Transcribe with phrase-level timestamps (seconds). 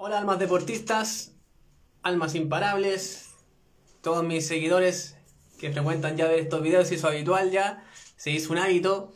[0.00, 1.34] Hola almas deportistas,
[2.04, 3.34] almas imparables,
[4.00, 5.18] todos mis seguidores
[5.58, 7.84] que frecuentan ya ver estos videos, se hizo habitual ya,
[8.14, 9.12] se hizo un hábito.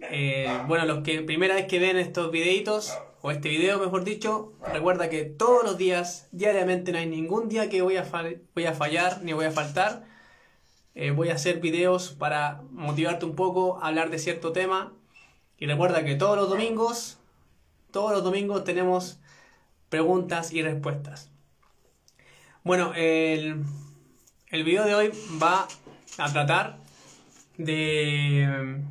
[0.00, 4.54] Eh, bueno, los que primera vez que ven estos videitos, o este video mejor dicho,
[4.72, 8.04] recuerda que todos los días, diariamente, no hay ningún día que voy a,
[8.52, 10.06] voy a fallar ni voy a faltar.
[10.96, 14.92] Eh, voy a hacer videos para motivarte un poco, hablar de cierto tema.
[15.56, 17.18] Y recuerda que todos los domingos,
[17.92, 19.20] todos los domingos tenemos
[19.88, 21.30] preguntas y respuestas.
[22.62, 23.62] Bueno, el,
[24.50, 25.10] el video de hoy
[25.42, 25.68] va
[26.18, 26.78] a tratar
[27.58, 28.82] de,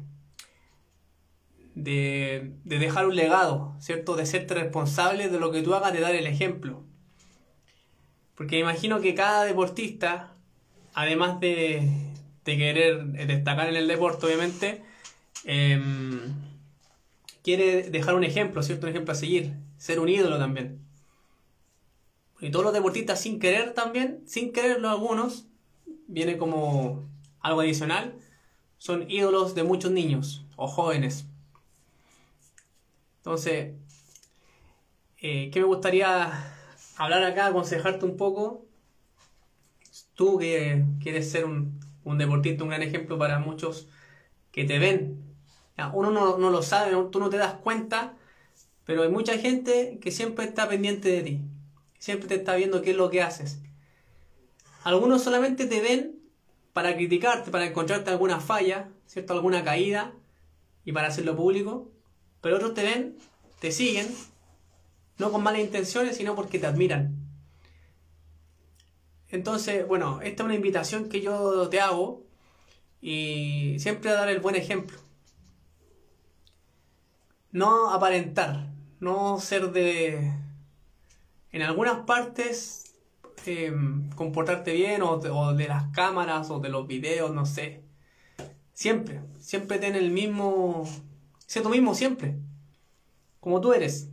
[1.76, 4.16] de, de, dejar un legado, ¿cierto?
[4.16, 6.84] De serte responsable de lo que tú hagas, de dar el ejemplo.
[8.36, 10.34] Porque imagino que cada deportista,
[10.94, 11.90] además de,
[12.46, 14.84] de querer destacar en el deporte, obviamente,
[15.46, 16.20] em,
[17.44, 18.86] quiere dejar un ejemplo, ¿cierto?
[18.86, 20.80] Un ejemplo a seguir, ser un ídolo también.
[22.40, 25.48] Y todos los deportistas sin querer también, sin quererlo algunos,
[26.08, 27.04] viene como
[27.42, 28.16] algo adicional,
[28.78, 31.26] son ídolos de muchos niños o jóvenes.
[33.18, 33.74] Entonces,
[35.18, 36.32] eh, ¿qué me gustaría
[36.96, 38.66] hablar acá, aconsejarte un poco?
[40.14, 43.90] Tú que quieres ser un, un deportista, un gran ejemplo para muchos
[44.54, 45.36] que te ven.
[45.92, 48.16] Uno no, no lo sabe, tú no te das cuenta,
[48.86, 51.42] pero hay mucha gente que siempre está pendiente de ti
[52.04, 53.60] siempre te está viendo qué es lo que haces.
[54.84, 56.20] Algunos solamente te ven
[56.74, 59.32] para criticarte, para encontrarte alguna falla, ¿cierto?
[59.32, 60.14] Alguna caída
[60.84, 61.90] y para hacerlo público.
[62.42, 63.18] Pero otros te ven,
[63.62, 64.14] te siguen,
[65.18, 67.16] no con malas intenciones, sino porque te admiran.
[69.30, 72.26] Entonces, bueno, esta es una invitación que yo te hago
[73.00, 74.98] y siempre a dar el buen ejemplo.
[77.54, 78.73] No aparentar,
[79.04, 80.32] no ser de,
[81.52, 82.96] en algunas partes
[83.46, 87.84] em, comportarte bien o de, las cámaras o de los videos, no sé.
[88.74, 90.90] Siempre, siempre ten el mismo...
[91.46, 92.36] Sé tú mismo siempre,
[93.40, 94.10] como tú eres.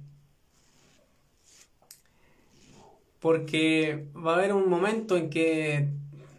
[3.21, 5.89] Porque va a haber un momento en que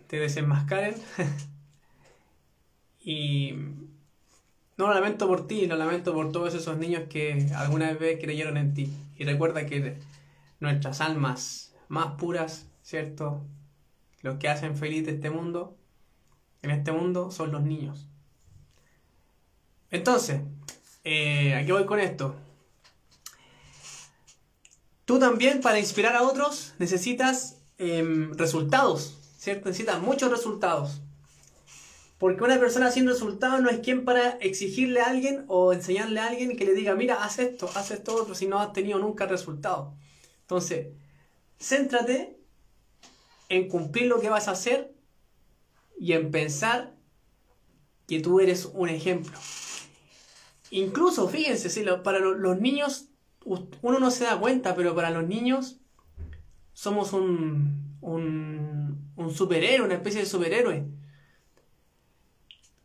[0.07, 0.95] te desenmascaren
[2.99, 3.55] y
[4.81, 8.57] no lo lamento por ti, lo lamento por todos esos niños que alguna vez creyeron
[8.57, 8.91] en ti.
[9.15, 9.99] Y recuerda que
[10.59, 13.43] nuestras almas más puras, ¿cierto?
[14.23, 15.77] Los que hacen feliz este mundo,
[16.63, 18.07] en este mundo, son los niños.
[19.91, 20.41] Entonces,
[21.03, 22.35] eh, aquí voy con esto.
[25.05, 29.69] Tú también para inspirar a otros necesitas em, resultados, ¿cierto?
[29.69, 31.01] Necesitas muchos resultados.
[32.21, 36.27] Porque una persona sin resultados no es quien para exigirle a alguien o enseñarle a
[36.27, 39.25] alguien que le diga, mira, haz esto, haz esto otro, si no has tenido nunca
[39.25, 39.95] resultado.
[40.41, 40.89] Entonces,
[41.59, 42.37] céntrate
[43.49, 44.93] en cumplir lo que vas a hacer
[45.99, 46.93] y en pensar
[48.07, 49.39] que tú eres un ejemplo.
[50.69, 53.07] Incluso, fíjense, si para los niños,
[53.45, 55.79] uno no se da cuenta, pero para los niños
[56.73, 61.00] somos un, un, superhéroe, una especie de superhéroe.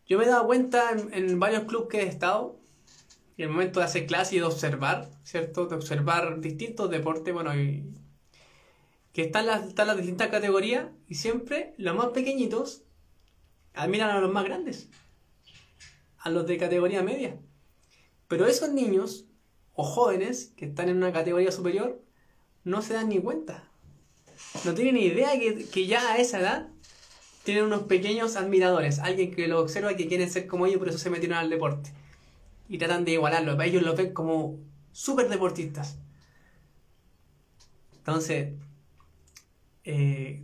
[0.06, 2.56] Yo me he dado cuenta en, varios clubes que he estado,
[3.36, 5.66] y el momento de hacer clase y de observar, ¿cierto?
[5.66, 7.52] De observar distintos deportes, bueno,
[9.12, 12.82] que están las, están las distintas categorías y siempre los más pequeñitos
[13.74, 14.88] admiran a los más grandes,
[16.18, 17.38] a los de categoría media.
[18.28, 19.26] Pero esos niños
[19.74, 22.00] o jóvenes que están en una categoría superior
[22.64, 23.64] no se dan ni cuenta.
[24.64, 26.68] No tienen ni idea que, que ya a esa edad
[27.46, 30.98] tienen unos pequeños admiradores, alguien que los observa que quieren ser como ellos, por eso
[30.98, 31.92] se metieron al deporte
[32.68, 33.58] y tratan de igualarlo.
[33.62, 34.58] Ellos lo ven como
[34.90, 35.96] súper deportistas.
[37.98, 38.54] Entonces,
[39.84, 40.42] eh,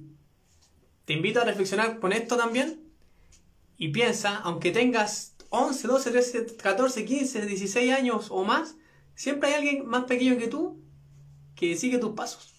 [1.04, 2.80] te invito a reflexionar con esto también
[3.76, 8.76] y piensa, aunque tengas 11, 12, 13, 14, 15, 16 años o más,
[9.16, 10.80] siempre hay alguien más pequeño que tú
[11.56, 12.54] que sigue tus pasos.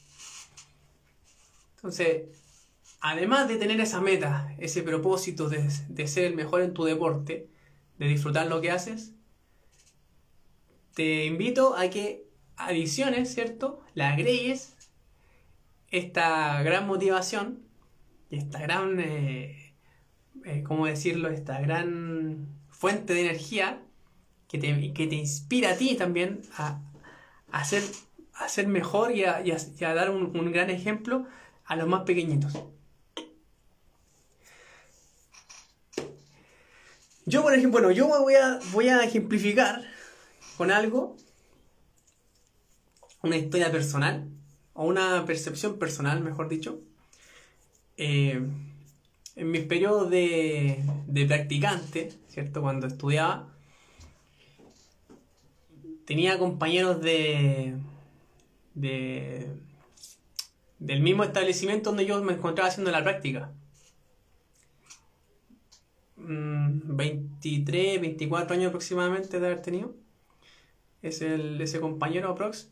[1.77, 2.42] Entonces,
[3.03, 7.49] además de tener esa meta, ese propósito de, ser el mejor en tu deporte,
[7.99, 9.13] de disfrutar lo que haces,
[10.95, 13.81] te invito a que adiciones, ¿cierto?
[13.93, 14.77] La agregues
[15.91, 17.59] esta gran motivación
[18.29, 19.75] y esta gran, eh,
[20.45, 21.27] eh, ¿cómo decirlo?
[21.27, 23.83] Esta gran fuente de energía
[24.47, 26.79] que te, que te inspira a ti también a,
[27.51, 31.25] a, ser, mejor y a, dar un, gran ejemplo
[31.65, 32.53] a los más pequeñitos.
[37.25, 39.83] Yo, por ejemplo, bueno, yo voy a, voy a ejemplificar
[40.57, 41.15] con algo,
[43.21, 44.27] una historia personal,
[44.73, 46.81] o una percepción personal, mejor dicho.
[47.97, 48.41] Eh,
[49.35, 52.61] en mis periodos de, de practicante, ¿cierto?
[52.61, 53.53] Cuando estudiaba,
[56.05, 57.75] tenía compañeros de,
[58.75, 59.47] de
[60.79, 63.53] del mismo establecimiento donde yo me encontraba haciendo la práctica.
[66.25, 69.95] 23, mm, 24 años aproximadamente de haber tenido.
[71.01, 72.71] Es el, ese compañero aprox.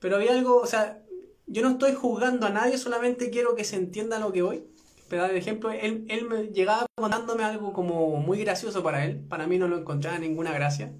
[0.00, 1.02] Pero había algo, o sea,
[1.46, 4.64] yo no estoy juzgando a nadie, solamente quiero que se entienda lo que voy.
[5.08, 9.20] Pero de ejemplo, él, él me llegaba contándome algo como muy gracioso para él.
[9.28, 10.92] Para mí no lo encontraba ninguna gracia.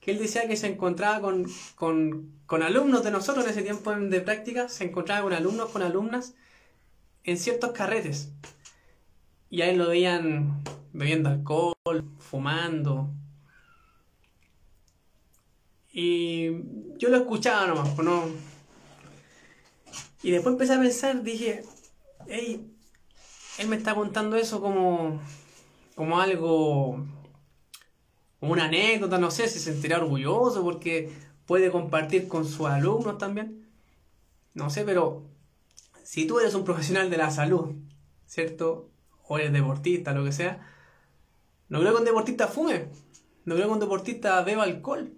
[0.00, 3.92] Que él decía que se encontraba con, con, con alumnos de nosotros en ese tiempo
[3.92, 6.34] de práctica, se encontraba con alumnos, con alumnas
[7.24, 8.32] en ciertos carretes.
[9.52, 10.64] Y ahí lo veían
[10.94, 11.76] bebiendo alcohol,
[12.18, 13.10] fumando.
[15.92, 16.46] Y
[16.96, 18.24] yo lo escuchaba nomás, pues no.
[20.22, 21.64] Y después empecé a pensar, dije,
[22.28, 22.66] hey,
[23.58, 25.20] él me está contando eso como,
[25.96, 27.06] como algo,
[28.40, 31.12] como una anécdota, no sé si se sentirá orgulloso porque
[31.44, 33.68] puede compartir con sus alumnos también.
[34.54, 35.26] No sé, pero
[36.04, 37.74] si tú eres un profesional de la salud,
[38.24, 38.91] ¿cierto?
[39.32, 40.60] O eres deportista, lo que sea,
[41.68, 42.88] no creo que un deportista fume,
[43.46, 45.14] no creo que un deportista beba alcohol.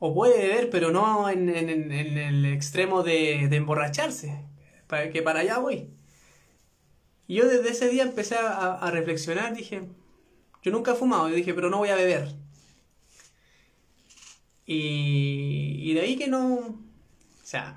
[0.00, 4.44] O puede beber, pero no en, el extremo de, emborracharse,
[4.88, 5.90] para que para allá voy.
[7.28, 9.82] Y yo desde ese día empecé a, reflexionar, dije,
[10.64, 12.34] yo nunca he fumado, yo dije, pero no voy a beber.
[14.66, 16.78] Y, y de ahí que no, o
[17.44, 17.76] sea,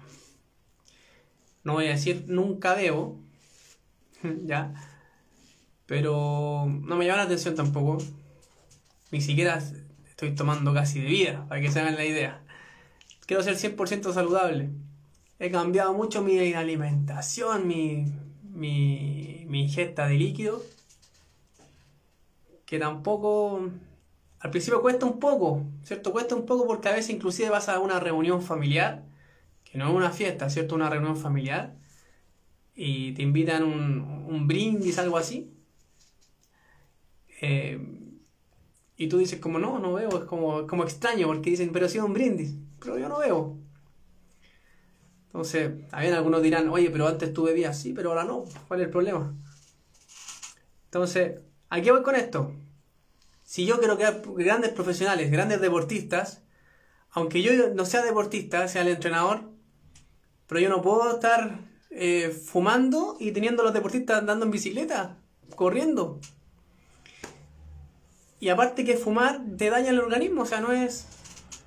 [1.63, 3.19] no voy a decir nunca bebo,
[4.45, 4.73] ya,
[5.85, 7.97] pero no me llama la atención tampoco.
[9.11, 9.61] Ni siquiera
[10.07, 12.41] estoy tomando casi de vida, para que se hagan la idea.
[13.25, 14.69] Quiero ser 100% saludable.
[15.39, 18.05] He cambiado mucho mi alimentación, mi,
[18.43, 20.63] mi, ingesta de líquido.
[22.65, 23.69] Que tampoco...
[24.39, 26.11] Al principio cuesta un poco, ¿cierto?
[26.11, 29.03] Cuesta un poco porque a veces inclusive vas a una reunión familiar,
[29.63, 30.75] que no es una fiesta, ¿cierto?
[30.75, 31.75] Una reunión familiar.
[32.75, 35.54] Y te invitan un, un brindis, algo así
[37.41, 37.79] eh,
[38.97, 41.89] y tú dices como no, no veo, es como, como extraño porque dicen, pero ha
[41.89, 43.57] sido un brindis, pero yo no veo.
[45.27, 48.85] Entonces, también algunos dirán, oye, pero antes tú bebías, sí, pero ahora no, ¿cuál es
[48.85, 49.35] el problema?
[50.85, 52.53] Entonces, ¿a qué voy con esto?
[53.43, 56.41] Si yo quiero crear grandes profesionales, grandes deportistas,
[57.11, 59.51] aunque yo no sea deportista, sea el entrenador,
[60.47, 61.59] pero yo no puedo estar
[61.89, 65.17] eh, fumando y teniendo a los deportistas andando en bicicleta,
[65.55, 66.19] corriendo.
[68.39, 71.07] Y aparte que fumar te daña el organismo, o sea, no es,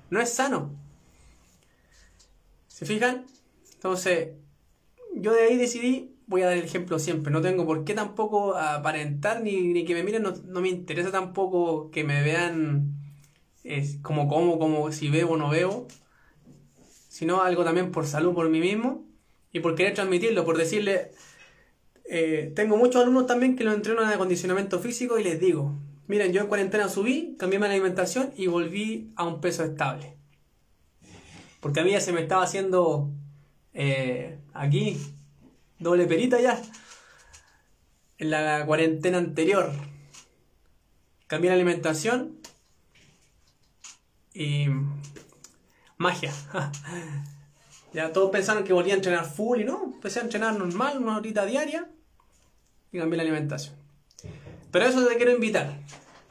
[0.09, 0.71] no es sano.
[2.67, 3.25] ¿Se fijan?
[3.73, 4.29] Entonces,
[5.15, 8.55] yo de ahí decidí, voy a dar el ejemplo siempre, no tengo por qué tampoco
[8.55, 12.93] aparentar ni, que me miren, no, me interesa tampoco que me vean
[14.01, 15.87] como como, como si veo o no veo,
[17.09, 19.05] sino algo también por salud, por mí mismo
[19.51, 21.11] y por querer transmitirlo, por decirle,
[22.05, 25.75] eh, tengo muchos alumnos también que lo entreno en acondicionamiento físico y les digo,
[26.09, 30.17] Miren, yo en cuarentena subí, cambié mi alimentación y volví a un peso estable.
[31.59, 33.11] Porque a mí ya se me estaba haciendo
[33.75, 34.97] eh, aquí
[35.77, 36.59] doble perita ya.
[38.17, 39.71] En la cuarentena anterior.
[41.27, 42.39] Cambié la alimentación
[44.33, 44.65] y
[45.97, 46.33] magia.
[47.93, 51.17] ya todos pensaron que volvía a entrenar full y no, empecé a entrenar normal, una
[51.17, 51.87] horita diaria
[52.91, 53.78] y cambié la alimentación.
[54.71, 55.79] Pero eso te quiero invitar.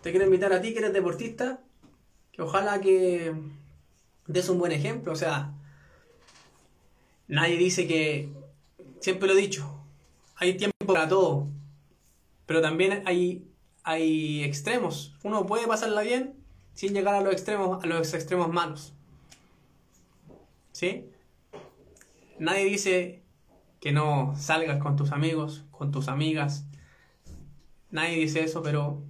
[0.02, 1.60] Te quiero invitar a ti que eres deportista,
[2.32, 3.34] que ojalá que
[4.26, 5.12] des un buen ejemplo.
[5.12, 5.52] O sea,
[7.26, 8.32] nadie dice que,
[9.00, 9.68] siempre lo he dicho,
[10.36, 11.48] hay tiempo para todo,
[12.46, 13.44] pero también hay,
[13.82, 15.16] hay extremos.
[15.24, 16.34] Uno puede pasarla bien
[16.74, 18.94] sin llegar a los extremos, a los extremos malos.
[20.72, 21.10] ¿Sí?
[22.38, 23.22] Nadie dice
[23.80, 26.67] que no salgas con tus amigos, con tus amigas,
[27.90, 29.02] Nadie dice eso, pero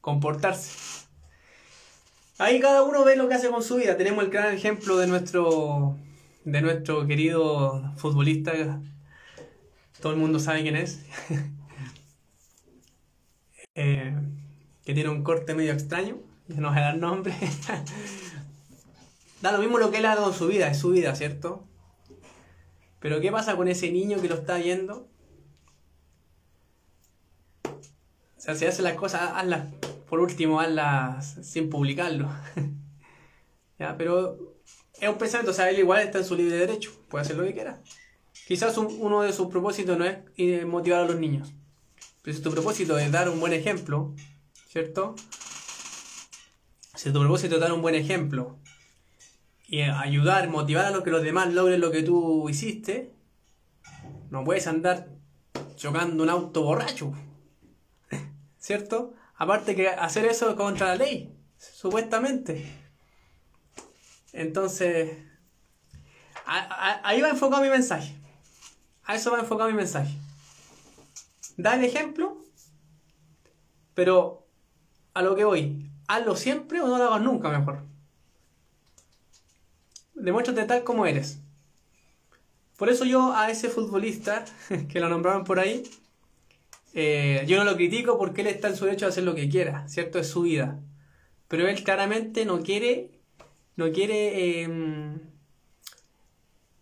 [0.00, 1.06] comportarse.
[2.38, 3.96] Ahí cada uno ve lo que hace con su vida.
[3.96, 5.96] Tenemos el gran ejemplo de nuestro,
[6.44, 8.80] de nuestro querido futbolista.
[10.00, 11.04] Todo el mundo sabe quién es.
[13.76, 14.12] Eh,
[14.84, 16.18] que tiene un corte medio extraño.
[16.48, 17.32] No sé dar nombre.
[19.40, 21.64] da lo mismo lo que él ha dado en su vida, es su vida, ¿cierto?
[22.98, 25.08] Pero ¿qué pasa con ese niño que lo está viendo?
[28.40, 29.66] O sea, si haces las cosas, hazlas,
[30.08, 32.30] por último, hazlas sin publicarlo.
[33.78, 33.98] ¿Ya?
[33.98, 34.54] Pero
[34.98, 37.44] es un pensamiento, o sea, él igual está en su libre derecho, puede hacer lo
[37.44, 37.82] que quiera.
[38.48, 41.52] Quizás uno de sus propósitos no es motivar a los niños.
[42.22, 44.14] Pero si tu propósito es dar un buen ejemplo,
[44.68, 45.16] ¿cierto?
[46.94, 48.58] Si tu propósito es dar un buen ejemplo
[49.68, 53.12] y ayudar, motivar a los que los demás logren lo que tú hiciste,
[54.30, 55.10] no puedes andar
[55.76, 57.12] chocando un auto borracho.
[58.60, 59.14] ¿Cierto?
[59.36, 62.70] Aparte que hacer eso es contra la ley, supuestamente.
[64.34, 65.16] Entonces,
[66.44, 68.14] ahí va enfocado mi mensaje.
[69.04, 70.14] A eso va enfocado mi mensaje.
[71.56, 72.44] Da el ejemplo,
[73.94, 74.46] pero
[75.14, 77.82] a lo que voy, hazlo siempre o no lo hagas nunca mejor.
[80.14, 81.38] Demuéstrate tal como eres.
[82.76, 84.44] Por eso yo a ese futbolista,
[84.90, 85.82] que lo nombraron por ahí,
[86.94, 89.48] eh, yo no lo critico porque él está en su derecho a hacer lo que
[89.48, 90.18] quiera, ¿cierto?
[90.18, 90.80] Es su vida.
[91.48, 93.10] Pero él claramente no quiere,
[93.76, 95.20] no quiere, em,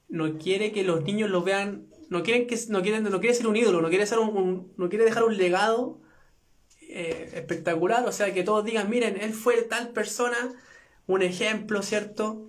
[0.09, 3.47] no quiere que los niños lo vean no quieren que no quieren no quiere ser
[3.47, 6.01] un ídolo no quiere ser un, no quiere dejar un legado
[6.81, 10.37] eh, espectacular o sea que todos digan miren él fue tal persona
[11.07, 12.47] un ejemplo cierto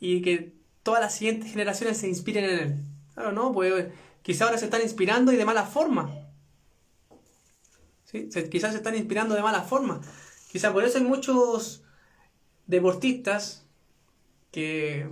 [0.00, 2.74] y que todas las siguientes generaciones se inspiren en él
[3.14, 3.86] claro no pues
[4.22, 6.10] quizá ahora se están inspirando y de mala forma
[8.12, 10.00] Quizás se están inspirando de mala forma
[10.52, 11.82] quizá por eso hay muchos
[12.66, 13.64] deportistas
[14.50, 15.08] que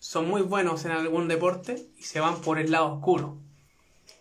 [0.00, 3.38] son muy buenos en algún deporte y se van por el lado oscuro.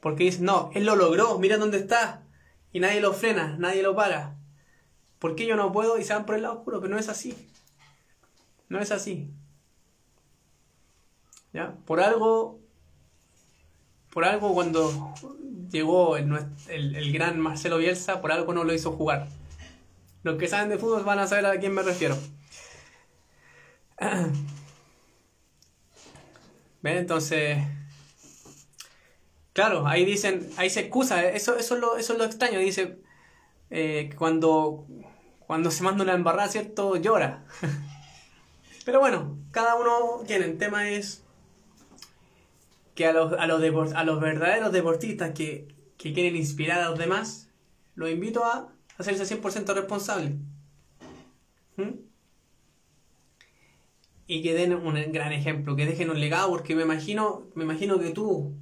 [0.02, 2.24] Porque dicen, no, él lo logró, mira dónde está.
[2.72, 4.38] Y nadie lo frena, nadie lo para.
[5.18, 5.98] ¿Por qué yo no puedo?
[5.98, 7.36] Y se van por el lado oscuro, pero no es así.
[8.70, 9.32] No es así.
[11.54, 11.76] ¿Ya?
[11.86, 12.60] Por algo,
[14.12, 15.14] por algo cuando
[15.72, 16.32] llegó el,
[16.68, 19.28] el, gran Marcelo Bielsa, por algo no lo hizo jugar.
[20.24, 22.18] Los que saben de fútbol van a saber a quién me refiero.
[26.82, 26.98] ¿Ven?
[26.98, 27.60] Entonces,
[29.54, 32.98] claro, ahí dicen, ahí se excusa, eso, eso, es, lo, eso es lo extraño, dice,
[33.70, 34.86] eh, cuando,
[35.48, 36.98] cuando se manda una embarrada, ¿cierto?
[36.98, 37.46] Llora.
[38.86, 41.24] Pero bueno, cada uno tiene, el tema es
[43.02, 45.68] que a los, a los, verdaderos deportistas que,
[45.98, 47.50] que quieren inspirar a los demás,
[47.96, 50.36] los invito a hacerse 100% responsable.
[51.78, 52.12] ¿Mm?
[54.28, 58.00] y que den un gran ejemplo, que dejen un legado, porque me imagino, me imagino
[58.00, 58.56] que tú,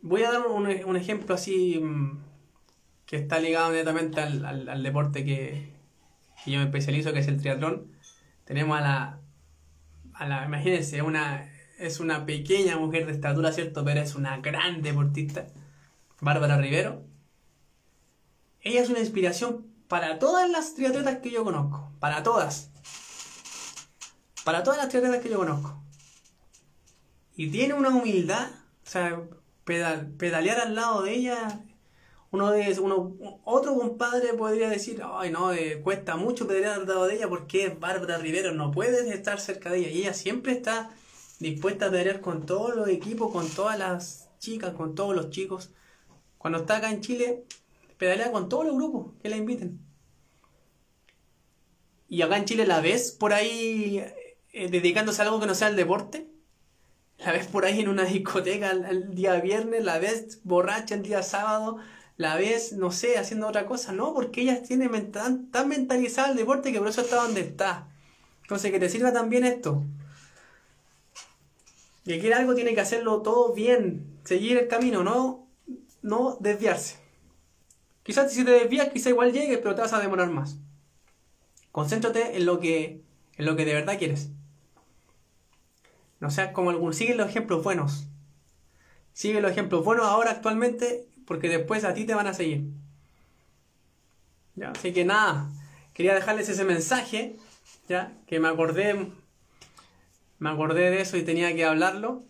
[0.00, 2.18] voy a dar un, ejemplo así mm,
[3.06, 5.72] que está ligado netamente al, al, deporte que,
[6.42, 7.92] que, yo me especializo, que es el triatlón.
[8.44, 9.20] Tenemos a la,
[10.14, 11.51] a la, imagínense, una,
[11.82, 13.84] es una pequeña mujer de estatura, ¿cierto?
[13.84, 15.46] Pero es una gran deportista,
[16.20, 17.02] Bárbara Rivero.
[18.60, 22.72] Ella es una inspiración para todas las triatletas que yo conozco, para todas
[24.44, 25.82] para todas las triatletas que yo conozco.
[27.36, 28.48] Y tiene una humildad,
[28.84, 29.22] o sea,
[29.64, 31.60] pedalear al lado de ella,
[32.30, 35.50] uno de uno, otro compadre podría decir, ay no,
[35.82, 39.70] cuesta mucho pedalear al lado de ella porque es Bárbara Rivero, no puedes estar cerca
[39.70, 39.88] de ella.
[39.88, 40.90] Y ella siempre está
[41.42, 45.70] dispuesta a pedalear con todos los equipos, con todas las chicas, con todos los chicos.
[46.38, 47.44] Cuando está acá en Chile,
[47.98, 49.78] pedalea con todos los grupos que la inviten.
[52.08, 54.04] Y acá en Chile la ves por ahí
[54.52, 56.28] eh, dedicándose a algo que no sea el deporte.
[57.18, 61.22] La ves por ahí en una discoteca el, día viernes, la ves borracha el día
[61.22, 61.78] sábado,
[62.16, 63.92] la ves, no sé, haciendo otra cosa.
[63.92, 67.88] No, porque ella tiene tan, tan mentalizada el deporte que por eso está donde está.
[68.42, 69.84] Entonces, que te sirva también esto.
[72.04, 75.48] Y quiere algo tiene que hacerlo todo bien, seguir el camino, no,
[76.02, 76.96] no desviarse.
[78.02, 80.58] Quizás si te desvías, quizás igual llegues, pero te vas a demorar más.
[81.70, 83.02] Concéntrate en lo que,
[83.36, 84.30] en lo que de verdad quieres.
[86.18, 86.96] No sea como algunos.
[86.96, 88.08] Sigue los ejemplos buenos.
[89.12, 92.64] Sigue los ejemplos buenos ahora actualmente porque después a ti te van a seguir.
[94.54, 94.70] ¿Ya?
[94.70, 95.50] Así que nada,
[95.94, 97.36] quería dejarles ese mensaje,
[97.88, 98.12] ¿ya?
[98.26, 99.10] Que me acordé,
[100.42, 102.24] me acordé de eso y tenía que hablarlo.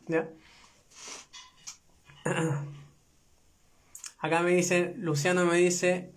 [4.19, 6.12] Acá me dice, Luciano me dice,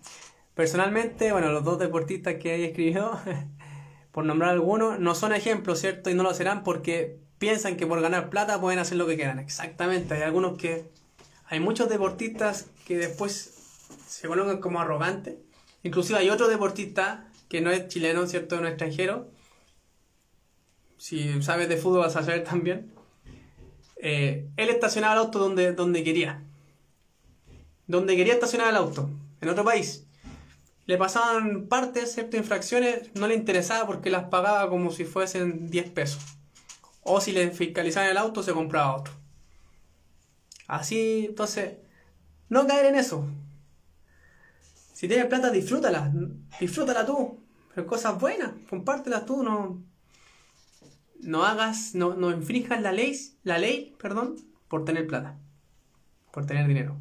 [0.54, 3.18] personalmente, bueno, los dos deportistas que hay escribido,
[4.12, 6.10] por nombrar algunos, no son ejemplos, ¿cierto?
[6.10, 9.38] Y no lo serán porque piensan que por ganar plata pueden hacer lo que quieran.
[9.38, 10.84] Exactamente, hay algunos que...
[11.48, 15.36] Hay muchos deportistas que después se colocan como arrogantes.
[15.82, 18.60] Inclusive hay otro deportista que no es chileno, ¿cierto?
[18.60, 19.30] No es extranjero.
[20.98, 22.92] Si sabes de fútbol vas a saber también.
[23.96, 26.42] Eh, él estacionaba el auto donde, donde quería.
[27.86, 29.10] Donde quería estacionar el auto.
[29.40, 30.06] En otro país.
[30.86, 35.90] le pasaban partes, ciertas infracciones, no le interesaba porque las pagaba como si fuesen 10
[35.90, 36.22] pesos.
[37.02, 39.12] O si le fiscalizaban el auto, se compraba otro.
[40.68, 41.74] Así, entonces,
[42.48, 43.28] no caer en eso.
[44.92, 46.12] Si tienes plata, disfrútala.
[46.60, 47.38] Disfrútala tú.
[47.74, 49.82] Pero cosas buenas, compártelas tú, no.
[51.26, 54.36] No hagas, no, no infrinjas la ley, la ley, perdón,
[54.68, 55.36] por tener plata.
[56.32, 56.96] Por tener dinero.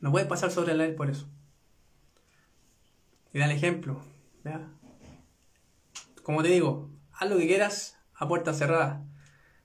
[0.00, 1.28] No puedes pasar sobre la ley por eso.
[3.32, 4.02] Y da el ejemplo.
[6.22, 9.04] Como te digo, haz lo que quieras a puerta cerrada.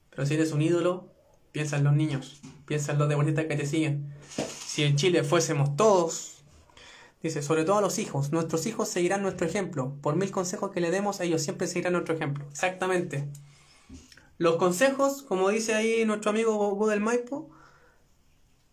[0.09, 1.13] Pero si eres un ídolo,
[1.53, 4.13] piensa en los niños, piensa en los deportistas que te siguen.
[4.65, 6.36] Si en Chile fuésemos todos,
[7.21, 9.95] dice, sobre todo a los hijos, nuestros hijos seguirán nuestro ejemplo.
[10.01, 12.45] Por mil consejos que le demos, ellos siempre seguirán nuestro ejemplo.
[12.49, 13.27] Exactamente.
[14.37, 17.49] Los consejos, como dice ahí nuestro amigo Google Maipo,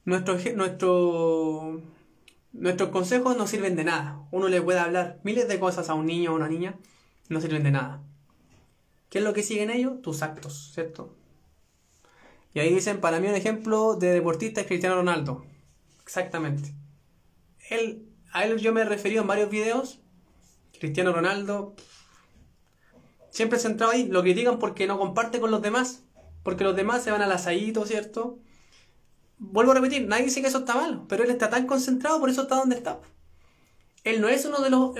[0.04, 1.82] nuestro, nuestro
[2.54, 4.20] Nuestros consejos no sirven de nada.
[4.30, 6.78] Uno le puede hablar miles de cosas a un niño o una niña,
[7.28, 8.00] no sirven de nada.
[9.10, 10.00] ¿Qué es lo que siguen ellos?
[10.02, 11.16] Tus actos, ¿cierto?
[12.54, 15.44] Y ahí dicen, para mí un ejemplo de deportista es Cristiano Ronaldo.
[16.04, 16.72] Exactamente.
[17.70, 20.00] Él, a él yo me he referido en varios videos.
[20.78, 21.74] Cristiano Ronaldo,
[23.30, 24.06] siempre centrado ahí.
[24.06, 26.02] Lo critican porque no comparte con los demás.
[26.42, 28.38] Porque los demás se van al asadito, ¿cierto?
[29.38, 32.30] vuelvo a repetir, nadie dice que eso está mal, pero él está tan concentrado, por
[32.30, 33.00] eso está donde está.
[34.04, 34.96] Él no es uno de los,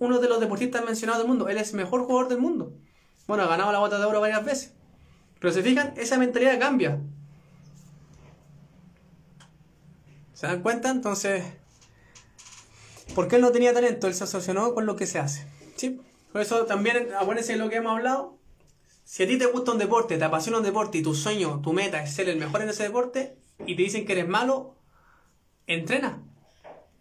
[0.00, 2.74] uno, de los deportistas mencionados del mundo, él es el mejor jugador del mundo.
[3.26, 4.74] Bueno, ha ganado la bota de oro varias veces.
[5.38, 7.00] Pero se fijan, esa mentalidad cambia.
[10.32, 10.90] ¿Se dan cuenta?
[10.90, 11.44] Entonces,
[13.14, 15.46] porque él no tenía talento, él se asoció con lo que se hace.
[15.76, 16.00] ¿Sí?
[16.32, 18.38] Por eso también, acuérdense de lo que hemos hablado.
[19.04, 21.72] Si a ti te gusta un deporte, te apasiona un deporte y tu sueño, tu
[21.72, 23.36] meta es ser el mejor en ese deporte,
[23.66, 24.76] y te dicen que eres malo,
[25.66, 26.22] entrena.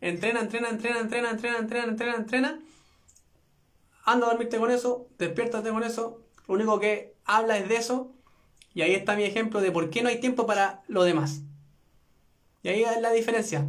[0.02, 2.60] Entrena, entrena, entrena, entrena, entrena, entrena, entrena, entrena.
[4.06, 6.22] Anda a dormirte con eso, despiértate con eso.
[6.48, 8.14] Lo único que habla es de eso.
[8.74, 11.42] Y ahí está mi ejemplo de por qué no hay tiempo para lo demás.
[12.64, 13.68] Y ahí es la diferencia.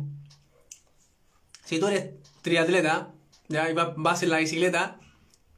[1.64, 3.12] Si tú eres triatleta,
[3.48, 4.98] ya vas en la bicicleta,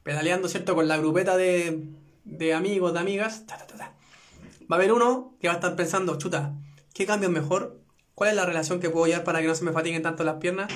[0.03, 0.75] pedaleando, ¿cierto?
[0.75, 1.83] Con la grupeta de,
[2.25, 6.53] de amigos, de amigas, va a haber uno que va a estar pensando, chuta,
[6.93, 7.79] ¿Qué cambio es mejor?
[8.13, 10.35] ¿Cuál es la relación que puedo llevar para que no se me fatiguen tanto las
[10.35, 10.71] piernas?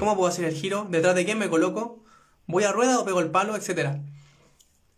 [0.00, 0.86] ¿Cómo puedo hacer el giro?
[0.90, 2.02] ¿Detrás de quién me coloco?
[2.48, 3.54] ¿Voy a rueda o pego el palo?
[3.54, 4.00] Etcétera.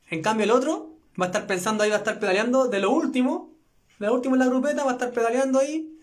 [0.09, 2.91] En cambio el otro va a estar pensando ahí, va a estar pedaleando de lo
[2.91, 3.53] último,
[3.99, 5.99] de lo último en la grupeta, va a estar pedaleando ahí,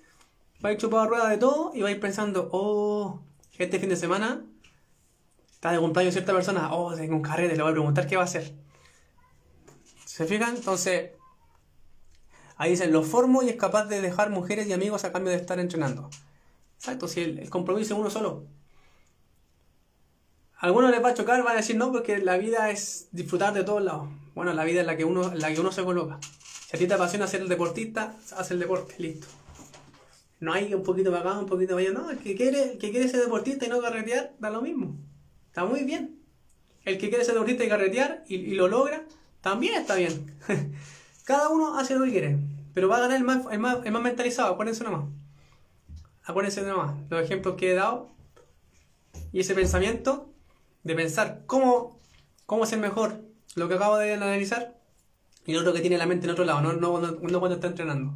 [0.63, 3.21] va a ir chupado a rueda de todo y va a ir pensando, oh,
[3.57, 4.43] este fin de semana
[5.51, 8.23] está de cumpleaños cierta persona, oh, tengo un carrete, le voy a preguntar qué va
[8.23, 8.53] a hacer.
[10.05, 10.55] ¿Se fijan?
[10.55, 11.11] Entonces,
[12.57, 15.37] Ahí dicen, lo formo y es capaz de dejar mujeres y amigos a cambio de
[15.37, 16.09] estar entrenando.
[16.77, 18.45] Exacto, si el, compromiso es uno solo.
[20.57, 23.53] A algunos les va a chocar, van a decir no, porque la vida es disfrutar
[23.53, 24.07] de todos lados.
[24.35, 26.19] Bueno, la vida es la que uno, la que uno se coloca.
[26.67, 29.27] Si a ti te apasiona ser el deportista, haz el deporte, listo.
[30.43, 31.97] No hay un poquito para acá, un poquito para allá.
[31.97, 34.97] No, el que quiere, que quiere ser deportista y no carretear, da lo mismo.
[35.47, 36.19] Está muy bien.
[36.83, 39.05] El que quiere ser deportista y carretear y, y lo logra,
[39.39, 40.35] también está bien.
[41.23, 42.39] Cada uno hace lo que quiere,
[42.73, 45.05] pero va a ganar el más, el más, el más mentalizado, acuérdense nomás.
[46.25, 48.11] Acuérdense nomás, los ejemplos que he dado
[49.31, 50.29] y ese pensamiento
[50.83, 52.01] de pensar cómo,
[52.45, 53.21] cómo es el mejor,
[53.55, 54.77] lo que acabo de analizar,
[55.45, 57.67] y lo otro que tiene la mente en otro lado, no, no, no cuando está
[57.67, 58.13] entrenando.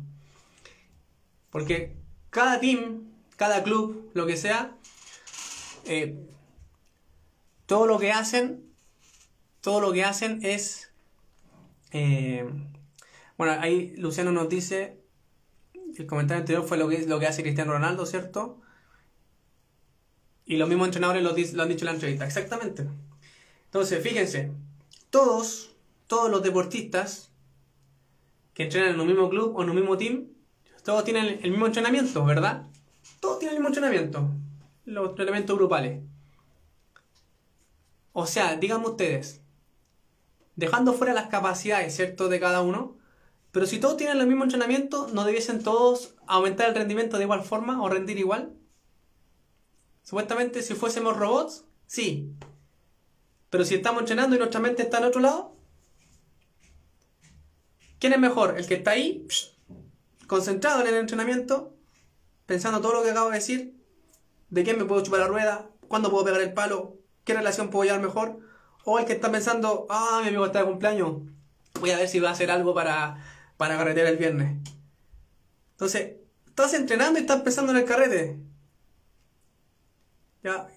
[1.49, 3.03] Porque cada team,
[3.35, 4.75] cada club, lo que sea,
[5.85, 6.15] eh,
[7.65, 8.63] todo lo que hacen,
[9.61, 10.91] todo lo que hacen es
[11.91, 12.45] eh,
[13.37, 14.99] bueno, ahí Luciano nos dice,
[15.95, 18.61] el comentario anterior fue lo que, lo que hace Cristiano Ronaldo, ¿cierto?
[20.45, 22.87] Y los mismos entrenadores lo, lo han dicho en la entrevista, exactamente.
[23.65, 24.51] Entonces, fíjense,
[25.09, 25.75] todos,
[26.07, 27.31] todos los deportistas
[28.53, 30.29] que entrenan en un mismo club o en un mismo team,
[30.87, 32.63] todos tienen el mismo entrenamiento, ¿verdad?
[33.19, 34.29] Todos tienen el mismo entrenamiento,
[34.85, 36.01] los entrenamientos grupales.
[38.13, 39.41] O sea, díganme ustedes,
[40.55, 42.95] dejando fuera las capacidades, ¿cierto?, de cada uno,
[43.51, 47.43] pero si todos tienen el mismo entrenamiento, ¿no debiesen todos aumentar el rendimiento de igual
[47.43, 48.53] forma o rendir igual?
[50.03, 52.31] Supuestamente si fuésemos robots, sí.
[53.49, 55.53] Pero si estamos entrenando y nuestra mente está en otro lado,
[57.99, 58.57] ¿quién es mejor?
[58.57, 59.27] ¿El que está ahí,
[60.27, 61.73] concentrado en el entrenamiento,
[62.45, 63.75] pensando todo lo que acabo de decir?
[64.49, 65.69] ¿De quién me puedo chupar la rueda?
[65.87, 66.97] ¿Cuándo puedo pegar el palo?
[67.23, 68.39] ¿Qué relación puedo llevar mejor?
[68.85, 71.21] ¿O el que está pensando, ah, mi amigo está de cumpleaños,
[71.79, 73.21] voy a ver si va a hacer algo para
[73.57, 74.55] para carretear el viernes.
[75.71, 76.13] Entonces,
[76.45, 78.39] estás entrenando y estás pensando en el carrete.
[80.43, 80.67] Ya,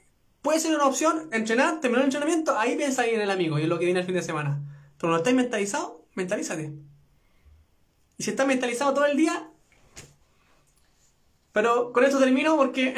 [0.43, 3.63] puede ser una opción, entrenar, terminar el entrenamiento, ahí piensa ahí en el amigo y
[3.63, 4.61] en lo que viene el fin de semana.
[4.99, 6.73] Pero no estás mentalizado, mentalízate.
[8.21, 9.49] Y si estás mentalizado todo el día,
[11.53, 12.95] pero con esto termino porque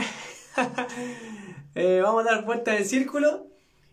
[1.77, 3.47] eh, vamos a dar vuelta en círculo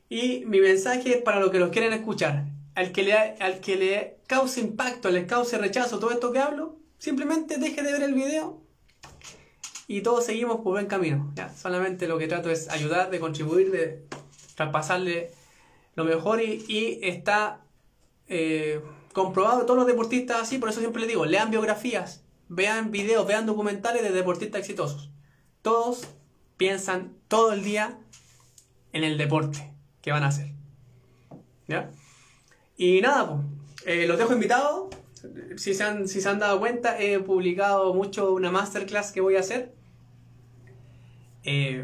[0.09, 2.45] y mi mensaje es para los que los quieren escuchar.
[2.73, 6.79] Al que, le, al que le cause impacto, le cause rechazo todo esto que hablo,
[6.97, 8.63] simplemente deje de ver el video
[9.85, 11.31] y todos seguimos por buen camino.
[11.55, 14.03] Solamente lo que trato es ayudar, de contribuir, de
[14.55, 15.29] traspasarle
[15.93, 17.61] lo mejor y, está
[18.27, 18.81] eh,
[19.13, 23.45] comprobado todos los deportistas así, por eso siempre les digo, lean biografías, vean videos, vean
[23.45, 25.11] documentales de deportistas exitosos.
[25.61, 26.07] Todos
[26.57, 27.99] piensan todo el día
[28.93, 30.51] en el deporte que van a hacer.
[31.67, 31.91] ¿Ya?
[32.77, 33.43] Y nada,
[33.83, 34.95] pues, los dejo invitados.
[35.57, 39.35] Si se, han, si se han dado cuenta, he publicado mucho una masterclass que voy
[39.35, 39.73] a hacer.
[41.43, 41.83] Eh,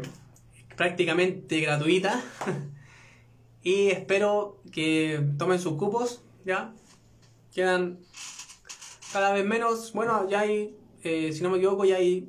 [0.76, 2.22] prácticamente gratuita.
[3.62, 6.72] y espero que tomen sus cupos, ¿ya?
[7.56, 8.00] Quedan
[9.14, 9.94] cada vez menos.
[9.94, 12.28] Bueno, ya hay, eh, si no me equivoco, ya hay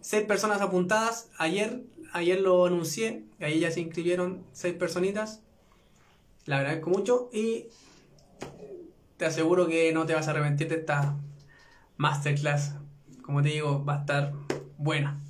[0.00, 1.28] seis personas apuntadas.
[1.36, 1.82] Ayer,
[2.14, 5.42] ayer lo anuncié, ahí ya se inscribieron seis personitas.
[6.46, 7.66] La agradezco mucho y
[9.18, 11.14] te aseguro que no te vas a arrepentir de esta
[11.98, 12.76] masterclass.
[13.20, 14.32] Como te digo, va a estar
[14.78, 15.20] buena.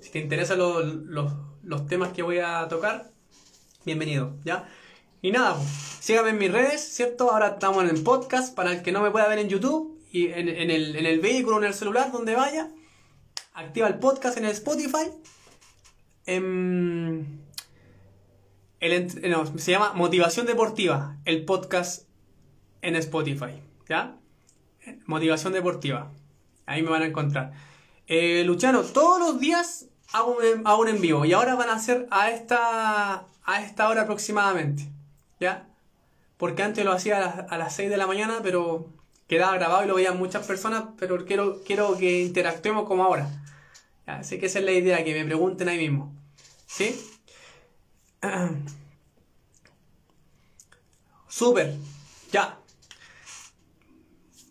[0.00, 3.12] Si te interesan los, temas que voy a tocar,
[3.84, 4.68] bienvenido, ¿ya?
[5.22, 5.68] Y nada, pues,
[6.00, 7.30] síganme en mis redes, ¿cierto?
[7.30, 10.28] Ahora estamos en el podcast para el que no me pueda ver en YouTube y
[10.28, 12.70] en, el, en el vehículo, en el celular, donde vaya.
[13.54, 15.10] Activa el podcast en el Spotify.
[16.26, 17.40] Em,
[18.80, 22.06] se llama Motivación Deportiva, el podcast
[22.82, 23.60] en Spotify.
[23.88, 24.16] ¿Ya?
[25.06, 26.12] Motivación Deportiva.
[26.66, 27.52] Ahí me van a encontrar.
[28.06, 28.46] Eh,
[28.92, 30.36] todos los días hago
[30.78, 34.95] un, en vivo y ahora van a ser a esta, a esta hora aproximadamente.
[35.40, 35.66] ¿Ya?
[36.36, 38.86] Porque antes lo hacía a las, a las 6 de la mañana, pero
[39.28, 43.28] quedaba grabado y lo veían muchas personas, pero quiero, quiero que interactuemos como ahora.
[44.06, 46.14] Así que esa es la idea, que me pregunten ahí mismo.
[46.66, 46.94] ¿Sí?
[51.28, 51.74] Súper.
[52.32, 52.58] Ya.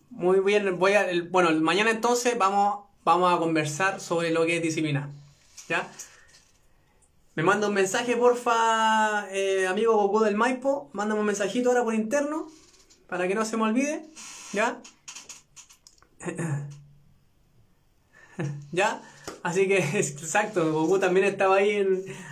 [0.09, 0.77] Muy bien.
[0.77, 5.09] Voy a, bueno, mañana entonces vamos, vamos a conversar sobre lo que es disciplina.
[5.69, 5.89] ¿Ya?
[7.35, 10.89] Me manda un mensaje, porfa, eh, amigo Goku del Maipo.
[10.93, 12.47] Mándame un mensajito ahora por interno.
[13.07, 14.05] Para que no se me olvide.
[14.53, 14.81] ¿Ya?
[18.71, 19.01] ¿Ya?
[19.43, 21.85] Así que, exacto, Goku también estaba ahí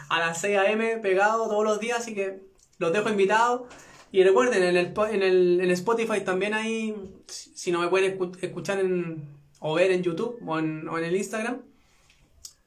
[0.07, 2.39] a las 6 am pegado todos los días, así que
[2.77, 3.63] los dejo invitados.
[4.13, 6.95] Y recuerden, en el, en el en Spotify también hay,
[7.27, 9.27] si no me pueden escuchar en,
[9.59, 11.61] o ver en YouTube o en, o en el Instagram,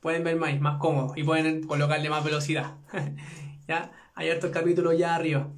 [0.06, 2.74] pueden ver más, más cómodo y pueden colocarle más velocidad.
[3.66, 3.90] ¿Ya?
[4.14, 5.48] Hay estos capítulos ya arriba.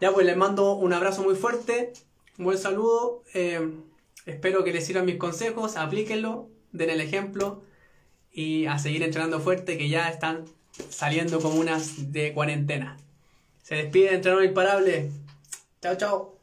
[0.00, 1.92] Ya pues les mando un abrazo muy fuerte,
[2.38, 3.24] un buen saludo.
[3.34, 3.68] Eh,
[4.26, 7.64] espero que les sirvan mis consejos, aplíquenlo, den el ejemplo
[8.30, 10.44] y a seguir entrenando fuerte que ya están
[10.88, 12.96] saliendo como unas de cuarentena.
[13.64, 15.10] Se despide Entrenador Imparable.
[15.82, 16.33] Chao, chao.